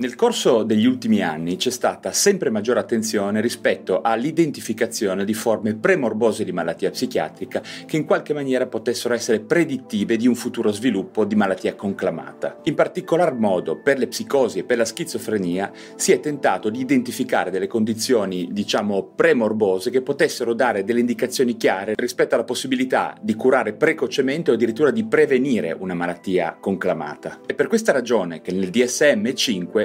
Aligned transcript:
Nel 0.00 0.14
corso 0.14 0.62
degli 0.62 0.86
ultimi 0.86 1.20
anni 1.20 1.56
c'è 1.56 1.68
stata 1.68 2.10
sempre 2.10 2.48
maggiore 2.48 2.80
attenzione 2.80 3.42
rispetto 3.42 4.00
all'identificazione 4.00 5.26
di 5.26 5.34
forme 5.34 5.74
premorbose 5.74 6.42
di 6.42 6.52
malattia 6.52 6.88
psichiatrica 6.88 7.60
che 7.84 7.98
in 7.98 8.06
qualche 8.06 8.32
maniera 8.32 8.66
potessero 8.66 9.12
essere 9.12 9.40
predittive 9.40 10.16
di 10.16 10.26
un 10.26 10.34
futuro 10.34 10.72
sviluppo 10.72 11.26
di 11.26 11.34
malattia 11.34 11.74
conclamata. 11.74 12.60
In 12.62 12.76
particolar 12.76 13.34
modo 13.34 13.76
per 13.82 13.98
le 13.98 14.06
psicosi 14.06 14.60
e 14.60 14.64
per 14.64 14.78
la 14.78 14.86
schizofrenia 14.86 15.70
si 15.96 16.12
è 16.12 16.20
tentato 16.20 16.70
di 16.70 16.80
identificare 16.80 17.50
delle 17.50 17.66
condizioni, 17.66 18.48
diciamo, 18.52 19.12
premorbose 19.14 19.90
che 19.90 20.00
potessero 20.00 20.54
dare 20.54 20.82
delle 20.82 21.00
indicazioni 21.00 21.58
chiare 21.58 21.92
rispetto 21.94 22.34
alla 22.34 22.44
possibilità 22.44 23.14
di 23.20 23.34
curare 23.34 23.74
precocemente 23.74 24.50
o 24.50 24.54
addirittura 24.54 24.92
di 24.92 25.04
prevenire 25.04 25.76
una 25.78 25.92
malattia 25.92 26.56
conclamata. 26.58 27.40
È 27.44 27.52
per 27.52 27.66
questa 27.66 27.92
ragione 27.92 28.40
che 28.40 28.52
nel 28.52 28.70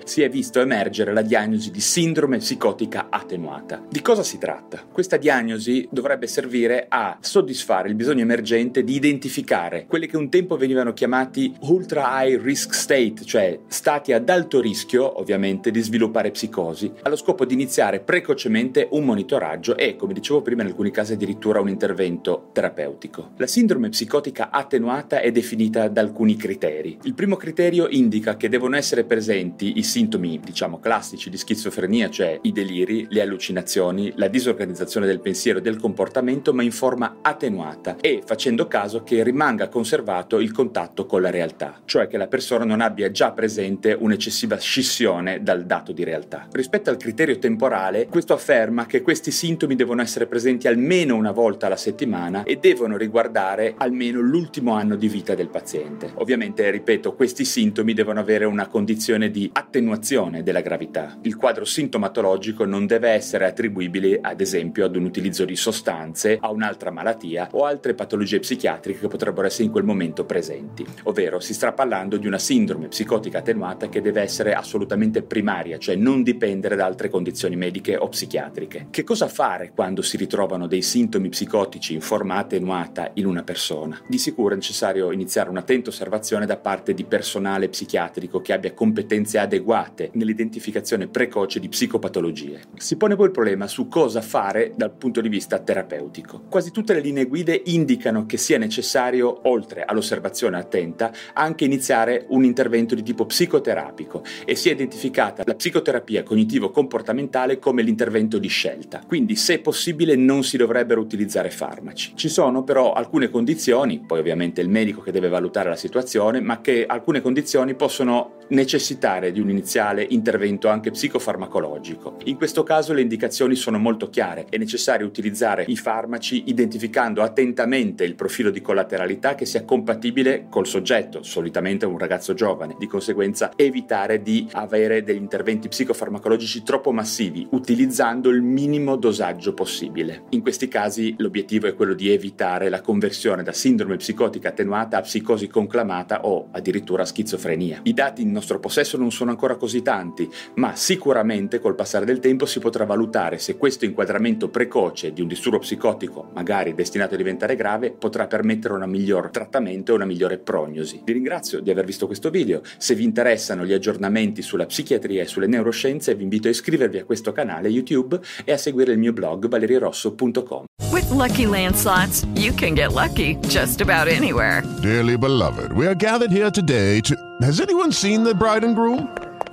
DSM-5 0.00 0.04
si 0.04 0.22
è 0.22 0.28
visto 0.28 0.60
emergere 0.60 1.12
la 1.12 1.22
diagnosi 1.22 1.70
di 1.70 1.80
sindrome 1.80 2.38
psicotica 2.38 3.06
attenuata. 3.10 3.82
Di 3.88 4.00
cosa 4.00 4.22
si 4.22 4.38
tratta? 4.38 4.82
Questa 4.90 5.16
diagnosi 5.16 5.86
dovrebbe 5.90 6.26
servire 6.26 6.86
a 6.88 7.18
soddisfare 7.20 7.88
il 7.88 7.94
bisogno 7.94 8.22
emergente 8.22 8.82
di 8.84 8.94
identificare 8.94 9.86
quelli 9.86 10.06
che 10.06 10.16
un 10.16 10.28
tempo 10.28 10.56
venivano 10.56 10.92
chiamati 10.92 11.54
ultra 11.60 12.22
high 12.22 12.40
risk 12.40 12.74
state, 12.74 13.24
cioè 13.24 13.58
stati 13.66 14.12
ad 14.12 14.28
alto 14.28 14.60
rischio, 14.60 15.18
ovviamente, 15.18 15.70
di 15.70 15.80
sviluppare 15.80 16.30
psicosi, 16.30 16.92
allo 17.02 17.16
scopo 17.16 17.44
di 17.44 17.54
iniziare 17.54 18.00
precocemente 18.00 18.88
un 18.90 19.04
monitoraggio 19.04 19.76
e, 19.76 19.96
come 19.96 20.12
dicevo 20.12 20.42
prima, 20.42 20.62
in 20.62 20.68
alcuni 20.68 20.90
casi 20.90 21.12
addirittura 21.14 21.60
un 21.60 21.68
intervento 21.68 22.50
terapeutico. 22.52 23.32
La 23.36 23.46
sindrome 23.46 23.88
psicotica 23.88 24.50
attenuata 24.50 25.20
è 25.20 25.30
definita 25.30 25.88
da 25.88 26.00
alcuni 26.00 26.36
criteri. 26.36 26.98
Il 27.02 27.14
primo 27.14 27.36
criterio 27.36 27.88
indica 27.88 28.36
che 28.36 28.48
devono 28.48 28.76
essere 28.76 29.04
presenti 29.04 29.78
i 29.80 29.82
sintomi, 29.82 30.38
diciamo, 30.42 30.78
classici 30.78 31.30
di 31.30 31.36
schizofrenia, 31.36 32.08
cioè 32.10 32.38
i 32.42 32.52
deliri, 32.52 33.06
le 33.08 33.22
allucinazioni, 33.22 34.12
la 34.16 34.28
disorganizzazione 34.28 35.06
del 35.06 35.20
pensiero 35.20 35.58
e 35.58 35.62
del 35.62 35.78
comportamento, 35.78 36.52
ma 36.52 36.62
in 36.62 36.70
forma 36.70 37.18
attenuata 37.22 37.96
e 38.00 38.22
facendo 38.24 38.68
caso 38.68 39.02
che 39.02 39.22
rimanga 39.24 39.68
conservato 39.68 40.38
il 40.38 40.52
contatto 40.52 41.06
con 41.06 41.22
la 41.22 41.30
realtà, 41.30 41.80
cioè 41.86 42.06
che 42.06 42.18
la 42.18 42.28
persona 42.28 42.64
non 42.64 42.80
abbia 42.80 43.10
già 43.10 43.32
presente 43.32 43.96
un'eccessiva 43.98 44.58
scissione 44.58 45.42
dal 45.42 45.64
dato 45.64 45.92
di 45.92 46.04
realtà. 46.04 46.46
Rispetto 46.52 46.90
al 46.90 46.98
criterio 46.98 47.38
temporale, 47.38 48.06
questo 48.06 48.34
afferma 48.34 48.86
che 48.86 49.00
questi 49.00 49.30
sintomi 49.30 49.74
devono 49.74 50.02
essere 50.02 50.26
presenti 50.26 50.68
almeno 50.68 51.16
una 51.16 51.32
volta 51.32 51.66
alla 51.66 51.76
settimana 51.76 52.42
e 52.42 52.56
devono 52.56 52.96
riguardare 52.96 53.74
almeno 53.78 54.20
l'ultimo 54.20 54.74
anno 54.74 54.96
di 54.96 55.08
vita 55.08 55.34
del 55.34 55.48
paziente. 55.48 56.12
Ovviamente, 56.16 56.70
ripeto, 56.70 57.14
questi 57.14 57.44
sintomi 57.46 57.94
devono 57.94 58.20
avere 58.20 58.44
una 58.44 58.68
condizione 58.68 59.30
di 59.30 59.48
attenzione 59.50 59.68
attenuazione 59.70 60.42
della 60.42 60.62
gravità. 60.62 61.16
Il 61.22 61.36
quadro 61.36 61.64
sintomatologico 61.64 62.64
non 62.64 62.86
deve 62.86 63.10
essere 63.10 63.46
attribuibile, 63.46 64.18
ad 64.20 64.40
esempio, 64.40 64.84
ad 64.84 64.96
un 64.96 65.04
utilizzo 65.04 65.44
di 65.44 65.54
sostanze, 65.54 66.38
a 66.40 66.50
un'altra 66.50 66.90
malattia 66.90 67.48
o 67.52 67.64
altre 67.64 67.94
patologie 67.94 68.40
psichiatriche 68.40 68.98
che 68.98 69.06
potrebbero 69.06 69.46
essere 69.46 69.64
in 69.64 69.70
quel 69.70 69.84
momento 69.84 70.24
presenti. 70.24 70.84
Ovvero 71.04 71.38
si 71.38 71.54
sta 71.54 71.72
parlando 71.72 72.16
di 72.16 72.26
una 72.26 72.38
sindrome 72.38 72.88
psicotica 72.88 73.38
attenuata 73.38 73.88
che 73.88 74.00
deve 74.00 74.22
essere 74.22 74.54
assolutamente 74.54 75.22
primaria, 75.22 75.78
cioè 75.78 75.94
non 75.94 76.24
dipendere 76.24 76.74
da 76.74 76.86
altre 76.86 77.08
condizioni 77.08 77.54
mediche 77.54 77.96
o 77.96 78.08
psichiatriche. 78.08 78.88
Che 78.90 79.04
cosa 79.04 79.28
fare 79.28 79.70
quando 79.72 80.02
si 80.02 80.16
ritrovano 80.16 80.66
dei 80.66 80.82
sintomi 80.82 81.28
psicotici 81.28 81.94
in 81.94 82.00
forma 82.00 82.38
attenuata 82.38 83.12
in 83.14 83.26
una 83.26 83.44
persona? 83.44 84.00
Di 84.08 84.18
sicuro 84.18 84.54
è 84.54 84.56
necessario 84.56 85.12
iniziare 85.12 85.48
un'attenta 85.48 85.90
osservazione 85.90 86.44
da 86.44 86.56
parte 86.56 86.92
di 86.92 87.04
personale 87.04 87.68
psichiatrico 87.68 88.40
che 88.40 88.52
abbia 88.52 88.74
competenze 88.74 89.38
adeguate 89.38 89.58
adeguate 89.60 90.10
nell'identificazione 90.14 91.06
precoce 91.06 91.60
di 91.60 91.68
psicopatologie. 91.68 92.62
Si 92.76 92.96
pone 92.96 93.14
poi 93.14 93.26
il 93.26 93.32
problema 93.32 93.66
su 93.66 93.88
cosa 93.88 94.20
fare 94.22 94.72
dal 94.74 94.92
punto 94.92 95.20
di 95.20 95.28
vista 95.28 95.58
terapeutico. 95.58 96.42
Quasi 96.48 96.70
tutte 96.70 96.94
le 96.94 97.00
linee 97.00 97.26
guide 97.26 97.60
indicano 97.66 98.26
che 98.26 98.38
sia 98.38 98.58
necessario, 98.58 99.48
oltre 99.48 99.84
all'osservazione 99.84 100.56
attenta, 100.56 101.12
anche 101.34 101.64
iniziare 101.64 102.24
un 102.28 102.44
intervento 102.44 102.94
di 102.94 103.02
tipo 103.02 103.26
psicoterapico 103.26 104.24
e 104.44 104.54
si 104.54 104.70
è 104.70 104.72
identificata 104.72 105.42
la 105.44 105.54
psicoterapia 105.54 106.22
cognitivo-comportamentale 106.22 107.58
come 107.58 107.82
l'intervento 107.82 108.38
di 108.38 108.48
scelta. 108.48 109.02
Quindi, 109.06 109.36
se 109.36 109.60
possibile, 109.60 110.16
non 110.16 110.42
si 110.42 110.56
dovrebbero 110.56 111.00
utilizzare 111.00 111.50
farmaci. 111.50 112.12
Ci 112.14 112.28
sono 112.28 112.64
però 112.64 112.92
alcune 112.92 113.28
condizioni, 113.28 114.00
poi 114.00 114.20
ovviamente 114.20 114.60
il 114.60 114.68
medico 114.68 115.02
che 115.02 115.12
deve 115.12 115.28
valutare 115.28 115.68
la 115.68 115.76
situazione, 115.76 116.40
ma 116.40 116.60
che 116.60 116.86
alcune 116.86 117.20
condizioni 117.20 117.74
possono 117.74 118.38
necessitare 118.48 119.32
di 119.32 119.40
un 119.40 119.49
iniziale 119.50 120.06
intervento 120.08 120.68
anche 120.68 120.90
psicofarmacologico. 120.90 122.16
In 122.24 122.36
questo 122.36 122.62
caso 122.62 122.92
le 122.92 123.02
indicazioni 123.02 123.54
sono 123.54 123.78
molto 123.78 124.08
chiare, 124.08 124.46
è 124.48 124.56
necessario 124.56 125.06
utilizzare 125.06 125.64
i 125.68 125.76
farmaci 125.76 126.44
identificando 126.46 127.22
attentamente 127.22 128.04
il 128.04 128.14
profilo 128.14 128.50
di 128.50 128.60
collateralità 128.60 129.34
che 129.34 129.44
sia 129.44 129.64
compatibile 129.64 130.46
col 130.48 130.66
soggetto, 130.66 131.22
solitamente 131.22 131.86
un 131.86 131.98
ragazzo 131.98 132.34
giovane, 132.34 132.76
di 132.78 132.86
conseguenza 132.86 133.52
evitare 133.56 134.22
di 134.22 134.48
avere 134.52 135.02
degli 135.02 135.16
interventi 135.16 135.68
psicofarmacologici 135.68 136.62
troppo 136.62 136.92
massivi, 136.92 137.46
utilizzando 137.50 138.30
il 138.30 138.42
minimo 138.42 138.96
dosaggio 138.96 139.54
possibile. 139.54 140.24
In 140.30 140.40
questi 140.40 140.68
casi 140.68 141.14
l'obiettivo 141.18 141.66
è 141.66 141.74
quello 141.74 141.94
di 141.94 142.10
evitare 142.10 142.68
la 142.68 142.80
conversione 142.80 143.42
da 143.42 143.52
sindrome 143.52 143.96
psicotica 143.96 144.48
attenuata 144.48 144.98
a 144.98 145.02
psicosi 145.02 145.48
conclamata 145.48 146.24
o 146.24 146.48
addirittura 146.50 147.04
schizofrenia. 147.04 147.80
I 147.82 147.92
dati 147.92 148.22
in 148.22 148.30
nostro 148.30 148.58
possesso 148.58 148.96
non 148.96 149.10
sono 149.10 149.30
ancora 149.40 149.56
così 149.56 149.80
tanti, 149.80 150.30
ma 150.56 150.76
sicuramente 150.76 151.60
col 151.60 151.74
passare 151.74 152.04
del 152.04 152.18
tempo 152.18 152.44
si 152.44 152.58
potrà 152.58 152.84
valutare 152.84 153.38
se 153.38 153.56
questo 153.56 153.86
inquadramento 153.86 154.50
precoce 154.50 155.14
di 155.14 155.22
un 155.22 155.28
disturbo 155.28 155.60
psicotico, 155.60 156.28
magari 156.34 156.74
destinato 156.74 157.14
a 157.14 157.16
diventare 157.16 157.56
grave, 157.56 157.90
potrà 157.90 158.26
permettere 158.26 158.74
un 158.74 158.84
miglior 158.86 159.30
trattamento 159.30 159.92
e 159.92 159.94
una 159.94 160.04
migliore 160.04 160.36
prognosi. 160.36 161.00
Vi 161.02 161.12
ringrazio 161.14 161.60
di 161.60 161.70
aver 161.70 161.86
visto 161.86 162.04
questo 162.04 162.28
video, 162.28 162.60
se 162.76 162.94
vi 162.94 163.04
interessano 163.04 163.64
gli 163.64 163.72
aggiornamenti 163.72 164.42
sulla 164.42 164.66
psichiatria 164.66 165.22
e 165.22 165.26
sulle 165.26 165.46
neuroscienze 165.46 166.14
vi 166.14 166.24
invito 166.24 166.48
a 166.48 166.50
iscrivervi 166.50 166.98
a 166.98 167.04
questo 167.04 167.32
canale 167.32 167.68
YouTube 167.68 168.20
e 168.44 168.52
a 168.52 168.58
seguire 168.58 168.92
il 168.92 168.98
mio 168.98 169.14
blog 169.14 169.48
valerirosso.com. 169.48 170.64
With 170.92 171.08
lucky 171.10 171.46
landslots, 171.46 172.26
you 172.34 172.52
can 172.52 172.74
get 172.74 172.92
lucky 172.92 173.36
just 173.48 173.80
about 173.80 174.06
anywhere. 174.08 174.62
Dearly 174.82 175.16
beloved, 175.16 175.72
we 175.72 175.86
are 175.86 175.94
gathered 175.94 176.30
here 176.30 176.50
today 176.50 177.00
to. 177.02 177.16
Has 177.40 177.58
anyone 177.60 177.90
seen 177.90 178.22
the 178.22 178.34
bride 178.34 178.64
and 178.64 178.74
groom? 178.74 179.29